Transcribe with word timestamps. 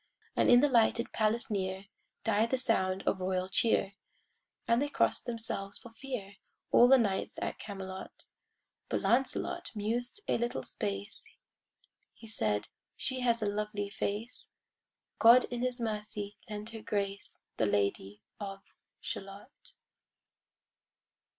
And 0.35 0.49
in 0.49 0.61
the 0.61 0.67
lighted 0.67 1.13
palace 1.13 1.51
near 1.51 1.85
Died 2.23 2.49
the 2.49 2.57
sound 2.57 3.03
of 3.03 3.21
royal 3.21 3.47
cheer; 3.47 3.93
And 4.67 4.81
they 4.81 4.89
cross'd 4.89 5.27
themselves 5.27 5.77
for 5.77 5.91
fear, 5.93 6.37
All 6.71 6.87
the 6.87 6.97
knights 6.97 7.37
at 7.39 7.59
Camelot: 7.59 8.25
But 8.89 9.01
Lancelot 9.01 9.69
mused 9.75 10.21
a 10.27 10.39
little 10.39 10.63
space; 10.63 11.29
He 12.15 12.25
said, 12.25 12.67
"She 12.97 13.19
has 13.19 13.43
a 13.43 13.45
lovely 13.45 13.91
face; 13.91 14.55
God 15.19 15.43
in 15.51 15.61
His 15.61 15.79
mercy 15.79 16.35
lend 16.49 16.71
her 16.71 16.81
grace, 16.81 17.43
The 17.57 17.67
Lady 17.67 18.23
of 18.39 18.63
Shalott." 19.01 19.73